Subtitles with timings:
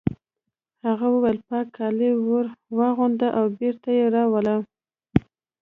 [0.87, 2.45] هغه وویل پاک کالي ور
[2.77, 4.55] واغونده او بېرته یې راوله